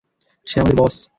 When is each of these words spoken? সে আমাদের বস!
সে 0.47 0.55
আমাদের 0.59 0.77
বস! 0.81 0.95